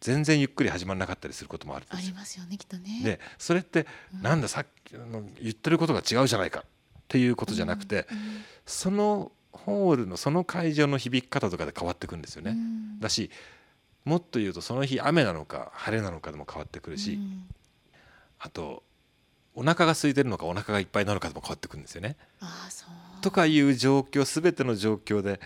[0.01, 2.11] 全然ゆっくり始まらなかったりすることもあるんあですよ。
[2.13, 3.01] りますよねきっとね。
[3.05, 6.63] でそれってうんなんださっきの言ってることが違うじゃないかっ
[7.09, 12.51] ていうことじゃなくて、うんそのホールのその会場の響き方とかで変わってくるんですよね。
[12.51, 13.31] うんだし
[14.05, 17.47] もっと言うとその日雨なのか晴れなのかでも変わってくるし、うん
[18.39, 18.83] あと
[19.55, 22.17] お腹が空いてるのかお腹がいっぱいなのかでも変わってくるんですよね。
[23.23, 25.41] とかいう状況全ての状況で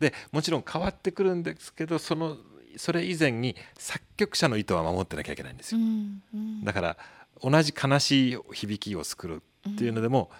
[0.00, 2.36] でもちろん変わってくるんですけどその
[2.76, 5.80] それ以前に作曲者の意図は守ってなきゃいけないんですよ。
[5.80, 6.96] うんうんだから
[7.42, 10.30] 同じ悲しい響きを作るっていうのでも、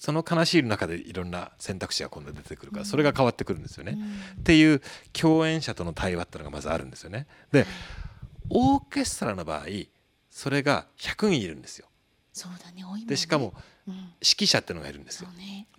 [0.00, 3.92] その悲しい中でいろんな選択肢が今度出てくるから、うんそれが変わってくるんですよね。
[3.92, 4.80] うんっていう
[5.12, 7.26] 共演者との対話っていうのがまずあるんですよね。
[7.52, 7.66] で
[8.48, 9.66] オーケストラの場合
[10.30, 11.86] それが100人いるんですよ。
[12.32, 13.04] そうだね多い。
[13.04, 13.52] でしかも
[13.86, 15.28] うん指揮者っていうのがいるんですよ。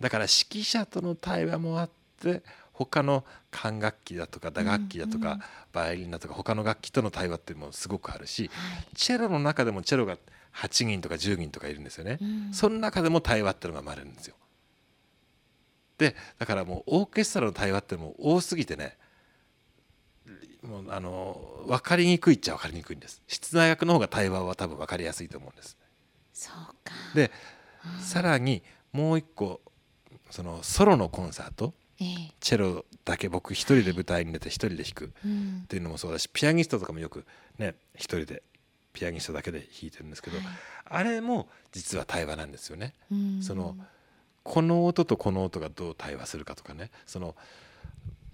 [0.00, 5.40] だから指揮者との対話もあって他の管楽器だとか打楽器だとか、
[5.72, 8.86] バイオリンだとか他の楽器との対話っていうのもすごくあるしはい。
[8.94, 10.16] チェロの中でもチェロが
[10.54, 12.18] 8人とか10人とかいるんですよね。
[12.20, 14.36] うんその中でも対話っていうのが生まれるんですよ。
[15.98, 18.96] でだからもうオーケストラの対話ってもう多すぎてね
[20.62, 23.22] もうあの分かりにくいっちゃ分かりにくいんです。
[23.26, 25.76] 室内楽の方が対話は多分分かりやすいと思うんです。
[26.32, 26.92] そうか。
[27.14, 27.30] で
[27.96, 28.62] うんさらに
[28.92, 29.60] もう一個
[30.30, 37.24] そのソロのコンサートええチェロだけ僕一人で舞台に出て一人で弾くっうんていうのもそうだしピアニストとかもよく
[37.58, 38.42] ね一人で
[38.92, 40.46] ピアニストだけで弾いてるんですけど、はい。
[40.84, 42.94] あれも実は対話なんですよね。
[43.10, 43.42] うん。
[43.42, 43.76] その
[44.42, 46.90] この音とこの音がどう対話するかとかね。
[47.06, 47.34] その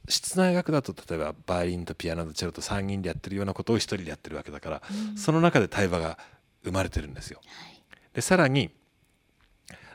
[0.08, 5.16] 室内楽だと例えばバイオリンとピアノとチェロと3人でやってるようなことを一人でやってるわけだから、うん。
[5.16, 6.18] その中で対話が
[6.64, 7.40] 生まれてるんですよ。
[7.44, 7.82] はい。
[8.14, 8.70] でさらに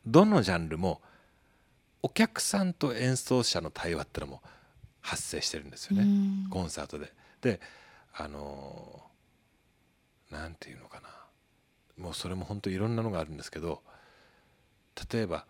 [0.06, 1.02] どのジャンルも
[2.02, 4.42] お客さんと演奏者の対話ってのも
[5.02, 6.06] 発生してるんですよね、う
[6.48, 6.50] ん。
[6.50, 7.12] コンサートで。
[7.42, 7.60] で
[8.14, 9.13] あのー
[10.34, 11.10] なんていうのかな。
[11.98, 13.84] もうそれも本当いろんなのがあるんですけど
[15.12, 15.46] 例えば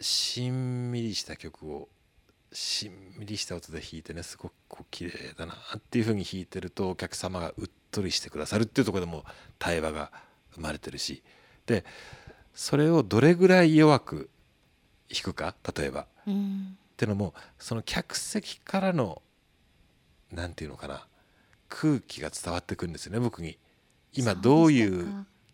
[0.00, 1.88] しんみりした曲を
[2.50, 9.24] しんみりした音で弾いてねすごくこう綺麗だなっていうふうに弾いてるとお客様がうっとりしてくださるっていうところでも
[9.58, 10.10] 対話が
[10.54, 11.22] 生まれてるし。
[11.66, 11.84] で
[12.54, 14.30] それをどれぐらい弱く
[15.10, 16.06] 弾くか例えば。
[16.26, 16.76] うん。
[16.92, 19.22] ってのもその客席からの
[20.30, 21.06] なんていうのかな
[21.72, 23.58] 空気が伝わってくるんですよね僕に。
[24.12, 25.06] 今どういう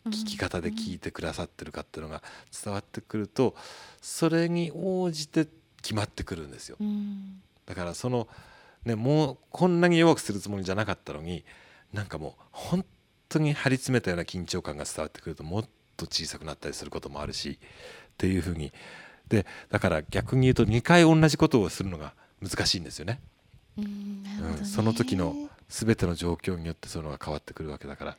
[0.07, 2.22] 聞き方で聞いてくださってるかっていうのが
[2.64, 3.54] 伝わってくると
[4.02, 5.46] それに応じて
[5.81, 6.76] 決まってくるんですよ。
[6.81, 7.40] うん。
[7.66, 8.26] だからその
[8.85, 11.44] ねもうこんなに弱くするつもりじゃなかったのに
[11.92, 12.85] なんかもう本
[13.28, 18.72] 当に張り詰めたような緊張感が伝わってくるともっと小さくなったりすることもあるしっていうふうに。
[19.28, 23.20] でだから逆に言うと2回同じことをするのが難しいんですよね。
[23.76, 24.31] うんね。
[24.59, 28.12] うん、その時の全ての状況によってそういうのが変わってくるわけだから。
[28.12, 28.16] っ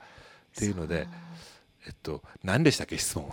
[0.55, 1.07] ていうので
[1.85, 3.29] えっと何でしたっけ質問。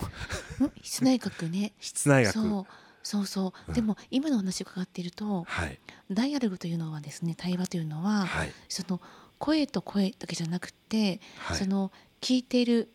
[0.83, 1.73] 室内楽ね。
[1.81, 2.67] 室内楽 そう。
[3.03, 3.75] そうそう、うん。
[3.75, 5.79] でも今のお話を伺っているとはい。
[6.11, 8.53] ダイアログというのはですね対話というのは、はい。
[8.69, 9.01] その
[9.39, 11.59] 声と声だけじゃなくて、はい。
[11.59, 12.89] その聞いている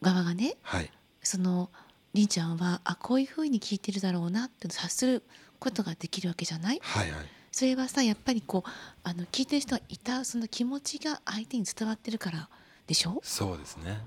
[0.00, 0.90] 側がねはい。
[1.22, 1.70] その
[2.14, 5.22] りんちゃんはあこういうふうに聞いてるだろうなって察する
[5.58, 6.80] ことができるわけじゃない？
[6.82, 8.70] はいはいそれはさやっぱりこう
[9.04, 12.48] あの聞いてる人がいたその気持ちが相手に伝わってるから
[12.86, 13.20] でしょ？
[13.22, 14.00] そうですね。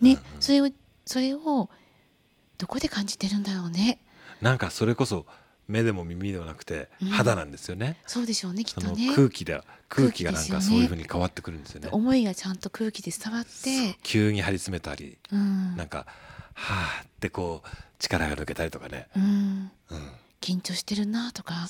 [0.00, 0.18] ね、うんうん。
[0.40, 0.68] それを
[1.06, 1.70] それを
[2.58, 3.98] どこで感じてるんだろうね？
[4.42, 5.24] なんかそれこそ
[5.68, 7.08] 目でも耳でもなくてうん。
[7.08, 9.14] 肌なんですよね、そうでしょうねきっとね。
[9.14, 11.88] 空気で空気がなんかそういうふうに変わってくるんですよね。
[11.92, 15.76] 思いがちゃんと空気で伝わって急に張り詰めたりうん。
[15.76, 16.06] なんか
[16.54, 17.68] はあってこう
[18.00, 19.70] 力が抜けたりとかね、うん。
[19.90, 21.68] うん、緊張してるなとか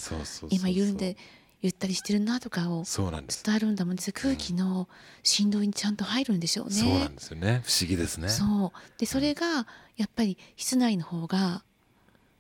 [0.51, 1.17] 今緩んで
[1.63, 4.89] ゆったりしてるなとかをそうなんです、伝わるんだもんです空気の
[5.23, 6.73] 振動にちゃんと入るんでしょうね。
[6.73, 7.63] そうなんですよね。
[7.65, 8.29] 不思議ですね。
[8.29, 8.99] そう。
[8.99, 11.63] でそれがやっぱり室内の方が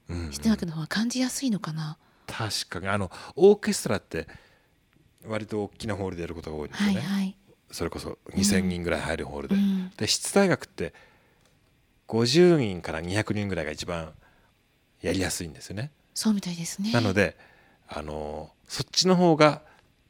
[0.09, 0.33] うんうん。
[0.33, 1.99] 室内の方が感じやすいのかな。
[2.27, 2.89] 確かに。
[2.89, 4.27] あのオーケストラって
[5.27, 7.37] 割と大きなホールでやることが多いんですよね、はいはい。
[7.71, 9.91] それこそ2,000人ぐらい入るホールで、うん。
[9.91, 10.95] で室内楽って
[12.09, 14.15] 50人から200人ぐらいが一番
[15.03, 15.91] やりやすいんですよね。
[16.21, 16.93] そうみたいですね。
[16.93, 17.35] なので
[17.89, 19.63] あのそっちの方が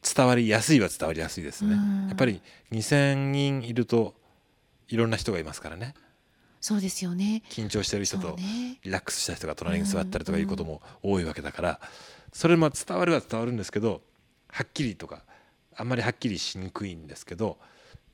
[0.02, 1.74] 伝わりやすいは伝わりやすいですね。
[1.74, 2.42] うんやっぱり
[2.72, 4.14] 2,000人いると
[4.88, 5.94] いろんな人がいますからね
[6.60, 7.44] そうですよね。
[7.48, 8.80] 緊張してる人とね。
[8.82, 11.80] リラックスした人が隣に座ったりとかいうことも多いわけだから
[12.32, 14.02] それも伝わるは伝わるんですけど
[14.48, 15.22] はっきりとか
[15.76, 17.56] あんまりはっきりしにくいんですけど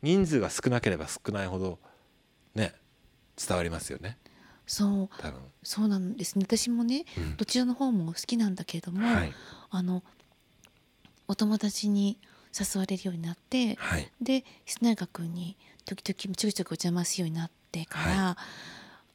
[0.02, 1.78] 人数が少なければ少ないほど
[2.54, 2.74] ね
[3.42, 4.18] 伝わりますよね
[4.66, 5.08] そう。
[5.62, 6.44] そうなんですね。
[6.46, 7.36] 私もねうん。
[7.36, 9.32] どちらの方も好きなんだけれども、はい。
[9.70, 10.02] あの
[11.28, 12.18] お友達に
[12.58, 14.10] 誘われるようになってはい。
[14.20, 18.38] で室内学に時々ちょくちょくお邪魔するようになってから、は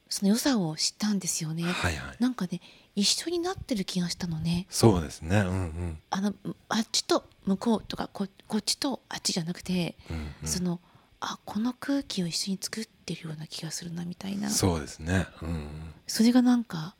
[0.08, 1.62] その良さを知ったんですよね。
[1.64, 2.16] はいはい。
[2.18, 2.60] なんかね
[2.94, 4.66] 一緒になってる気がしたのね。
[4.68, 5.38] そうですね。
[5.38, 5.98] うんうん。
[6.10, 6.34] あの
[6.68, 10.48] あっちと向こうとかここっちとあっちじゃなくて、うんうん。
[10.48, 10.80] その
[11.24, 14.50] あこの空気を一緒に作ってるような気がするなみたいな。
[14.50, 15.28] そうですね。
[15.40, 15.48] うん。
[15.48, 15.68] うん
[16.08, 16.94] それがなんか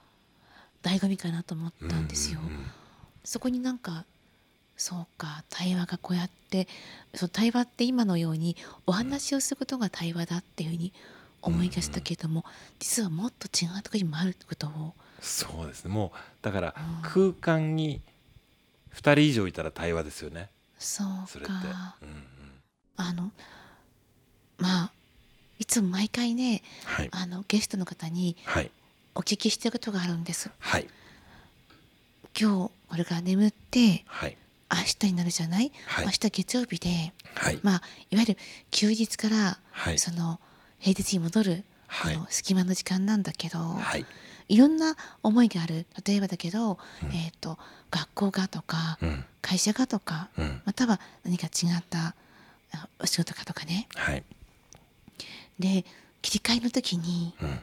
[0.83, 2.41] 醍醐味かなと思ったんですよ。
[2.41, 2.67] うんうんうん。
[3.25, 4.05] そこになんか
[4.77, 6.69] そうか対話がこうやって
[7.15, 8.57] その対話って今のように
[8.87, 10.93] お話をすることが対話だっていうふうに
[11.43, 12.45] 思い出したけれども、
[12.79, 14.95] 実はもっと違うところにもあるってことを。
[15.21, 15.93] そうですね。
[15.93, 17.03] もうだからうん。
[17.03, 18.01] 空間に
[18.95, 20.49] 2人以上いたら対話ですよね。
[20.79, 21.53] そうそれって。
[21.53, 22.25] かうんうん。
[22.97, 23.33] あの
[24.63, 24.93] まあ
[25.59, 27.09] いつも毎回ねはい。
[27.13, 28.71] あのゲストの方にはい。
[29.15, 30.51] お聞きしてることがあるんです。
[30.59, 30.89] はい。
[32.39, 34.37] 今日これから眠ってはい。
[34.71, 36.05] 明日になるじゃない、はい。
[36.07, 37.59] 明日月曜日ではい。
[37.63, 38.37] まあいわゆる
[38.71, 39.99] 休日から、はい。
[39.99, 40.41] その
[40.79, 44.07] 平日に戻る、はの隙間の時間なんだけど、はい。
[44.49, 45.87] いろんな思いがある。
[46.05, 47.09] 例えばだけど、うん。
[47.11, 47.59] えー、と
[47.91, 49.25] 学校がとか、うん。
[49.43, 50.63] 会社がとかうん。
[50.65, 52.15] または何か違った
[52.75, 53.89] あお仕事かとかね。
[53.95, 54.25] はい
[55.59, 55.85] で
[56.23, 57.59] 切り替えの時にうん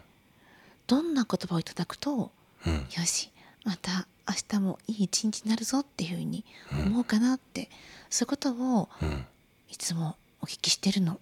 [0.87, 2.31] どんな言葉をいただくと
[2.65, 3.31] うんよし
[3.63, 7.69] また明日もいい一日になるぞっていうふうにうん思うかなって、
[8.09, 9.25] そういうことをうん
[9.69, 11.19] いつもお聞きしてるの。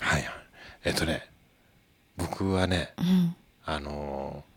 [0.00, 0.32] はいはい。
[0.84, 1.28] えっとね
[2.16, 3.36] 僕はねうん。
[3.64, 4.48] あのー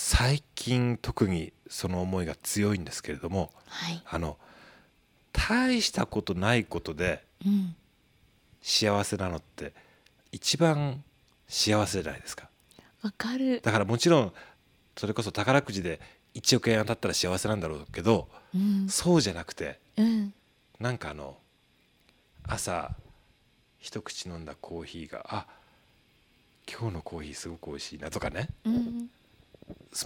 [0.00, 4.02] 最近特にその思いが強いんですけれどもはい。
[4.06, 4.36] あの
[5.32, 7.74] 大したことないことでうん、
[8.62, 9.72] 幸せなのって
[10.32, 11.02] 一番
[11.48, 12.48] 幸せじゃないですか。
[13.02, 13.60] わかる。
[13.62, 14.32] だからもちろん
[14.96, 16.00] それこそ宝くじで
[16.34, 20.32] 1億円当たったら幸せなんだろうけどうん、そうじゃなくてうん、
[20.80, 21.36] なんかあの
[22.46, 22.92] 朝
[23.78, 25.46] 一口飲んだコーヒーがあ
[26.70, 28.48] 今日のコーヒーすごく美味しいなとかね。
[28.64, 29.10] うん、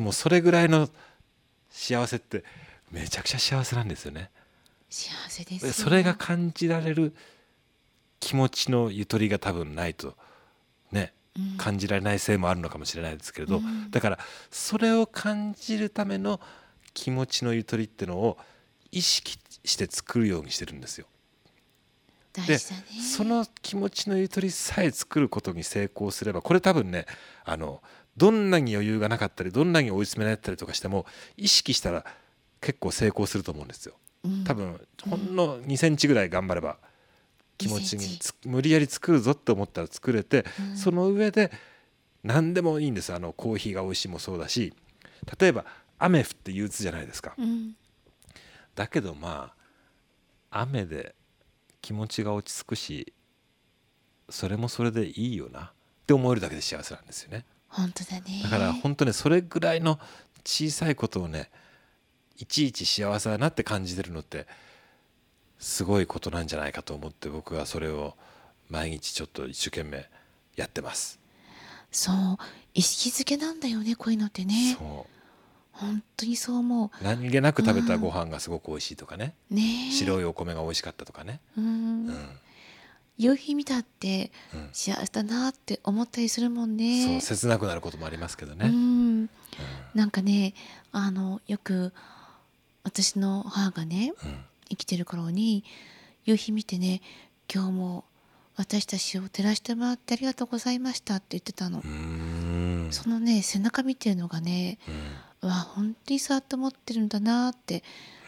[0.01, 0.89] もうそれぐらいの
[1.71, 2.45] 幸せって
[2.91, 4.31] めちゃくちゃ幸せなんですよね。
[4.89, 7.15] 幸せですそれが感じられる
[8.23, 10.15] 気持ちのゆとりが多分ないと
[10.93, 14.19] ねうん感じられないせいもあるのかもしれないですけれど、うんだから
[14.51, 16.41] それを感じるための
[16.95, 18.39] 気持ちのゆとりってのを
[18.93, 21.07] 意識して作るようにしてるんですよ。
[22.47, 22.59] で。
[22.59, 27.07] その気持ちのゆとりさえ作ることに成功すればこれ多分ね
[27.45, 27.83] あの
[28.17, 31.07] どんなに余裕がなかったりどんなに追い詰められたりとかしても
[31.37, 32.05] 意識したら
[32.61, 33.95] 結構成功すると思うんですよ。
[34.25, 34.81] うん多分
[35.11, 36.79] ほんの2センチぐらい頑張れば
[37.59, 38.09] 気持ち2センチ。
[38.09, 40.77] につ無理やり作るぞって思ったら作れて、うん。
[40.77, 41.53] その上で
[42.23, 43.13] 何でもいいんです。
[43.13, 44.73] あのコーヒーが美味しいもそうだし
[45.39, 45.65] 例えば
[45.99, 47.35] 雨降って憂鬱じゃないですか。
[47.39, 47.77] うん、
[48.75, 49.53] だけどま
[50.51, 51.15] あ雨で
[51.81, 53.13] 気持ちが落ち着くし
[54.29, 55.71] それもそれでいいよなっ
[56.07, 57.45] て思えるだけで幸せなんですよね。
[57.69, 58.41] 本当だね。
[58.43, 59.99] だから本当ねそれぐらいの
[60.45, 61.51] 小さいことをね
[62.37, 64.47] いちいち幸せだなって感じてるのって
[65.63, 68.15] すごいことなんじゃないかと思って僕はそれを
[68.69, 70.09] 毎日ちょっと一生懸命
[70.57, 71.21] やってます。
[71.93, 72.39] そう
[72.75, 74.77] 意識づけなんだよねこういうのってね。
[74.77, 75.07] そ
[75.71, 79.55] 本当にそう思う何気なく食べたご飯がすごく美味しいとかね、う。
[79.55, 79.93] ねえ。
[79.93, 82.07] 白いお米が美味しかったとかね、うん。
[82.09, 82.29] うん
[83.19, 87.21] 夕日見たってうん幸せだなって思ったりするもんそうね。
[87.21, 88.67] 切なくなることもありますけどね。
[88.67, 89.31] ううんん。
[89.95, 90.55] なんかね
[90.91, 91.93] あのよく
[92.83, 95.65] 私の母がねうん生きてる頃に
[96.25, 97.03] 夕日見てね
[97.53, 98.05] 今日も
[98.57, 101.83] 私たちを照らしてもらってありがとうございましたって言ってたの。
[102.91, 104.79] そのね背中見てるのがね
[105.43, 105.49] うん。
[105.49, 107.83] うわ本当にそうやって思ってるんだなって。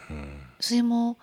[0.09, 0.39] うん。
[0.59, 1.17] それも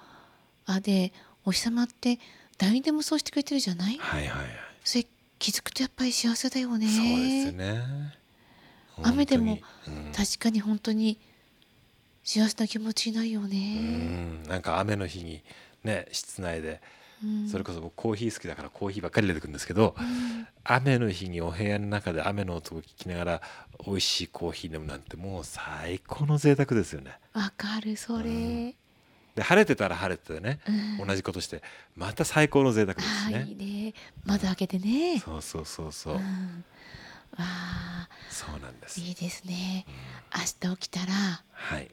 [0.66, 1.12] あで
[1.44, 2.18] お日様って
[2.58, 3.98] 誰にでもそうしてくれてるじゃない？
[3.98, 4.46] はいはいはい。
[4.84, 5.06] それ
[5.38, 6.86] 気づくとやっぱり幸せだよね。
[6.88, 7.82] そうですよね。
[9.02, 9.58] 雨でも
[10.14, 11.18] 確かに本当に
[12.24, 14.42] 幸せな気持ちになるようね、ん。
[14.44, 15.42] なんか雨の日に
[15.84, 16.80] ね室内で。
[17.24, 20.48] うんそれこそ僕コーヒー好きだからコーヒーばっかり出てくるんですけどうん。
[20.64, 23.42] 雨の日にお部屋の中で雨の音を聞きながら
[23.86, 27.12] 美味しいコーヒー飲むなんてもう最高の贅沢ですよね。
[27.32, 28.74] わかるそれ、うん。
[29.36, 30.58] で晴れてたら晴れててね
[30.98, 31.06] うん。
[31.06, 31.62] 同じことして
[31.94, 33.84] また最高の贅沢ですあしいいね。
[33.86, 33.94] ね
[34.24, 35.20] 窓開けてね。
[35.20, 36.14] そうそうそうそう。
[36.14, 36.24] うん、わ
[37.38, 39.00] あそうなんです。
[39.00, 39.86] いいですね。
[39.86, 39.90] う
[40.38, 40.40] ん。
[40.40, 41.12] 明日起きたら
[41.52, 41.88] はい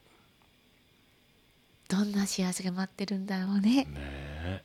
[1.90, 3.84] どんな幸せが待ってるんだろうね。
[3.84, 4.64] ねえ。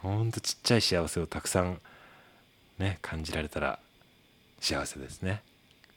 [0.00, 1.80] ほんとちっちゃい幸せをたくさん
[2.78, 3.80] ね感じられたら
[4.60, 5.42] 幸せですね。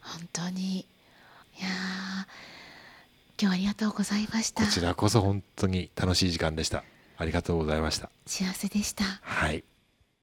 [0.02, 0.80] 本当に。
[0.80, 0.86] い
[1.62, 1.70] やー
[3.42, 4.66] 今日はありがとうございました。
[4.66, 6.84] こちらこそ本当に楽しい時間でした。
[7.18, 8.10] ありがとうございました。
[8.26, 9.04] 幸せでした。
[9.22, 9.64] はい